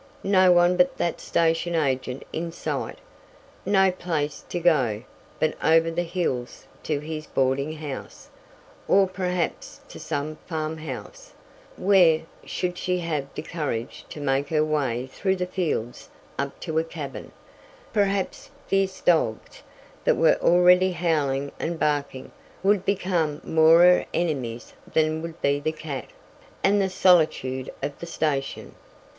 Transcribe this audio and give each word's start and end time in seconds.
No 0.23 0.51
one 0.51 0.77
but 0.77 0.97
that 0.97 1.21
station 1.21 1.75
agent 1.75 2.23
in 2.33 2.51
sight! 2.51 2.97
No 3.67 3.91
place 3.91 4.43
to 4.49 4.59
go, 4.59 5.03
but 5.39 5.53
over 5.63 5.91
the 5.91 6.01
hills 6.01 6.65
to 6.81 6.97
his 7.01 7.27
boarding 7.27 7.73
house, 7.73 8.27
or 8.87 9.05
perhaps 9.07 9.79
to 9.89 9.99
some 9.99 10.37
farm 10.47 10.79
house; 10.79 11.33
where, 11.77 12.21
should 12.43 12.79
she 12.79 12.97
have 13.01 13.27
the 13.35 13.43
courage 13.43 14.03
to 14.09 14.19
make 14.19 14.49
her 14.49 14.65
way 14.65 15.05
through 15.05 15.35
the 15.35 15.45
fields 15.45 16.09
up 16.39 16.59
to 16.61 16.79
a 16.79 16.83
cabin, 16.83 17.31
perhaps 17.93 18.49
fierce 18.65 19.01
dogs, 19.01 19.61
that 20.03 20.17
were 20.17 20.39
already 20.41 20.93
howling 20.93 21.51
and 21.59 21.77
barking, 21.77 22.31
would 22.63 22.85
become 22.85 23.39
more 23.43 23.81
her 23.83 24.05
enemies 24.15 24.73
than 24.91 25.21
would 25.21 25.39
be 25.43 25.59
the 25.59 25.71
cat, 25.71 26.07
and 26.63 26.81
the 26.81 26.89
solitude 26.89 27.71
of 27.83 27.99
the 27.99 28.07
station. 28.07 28.73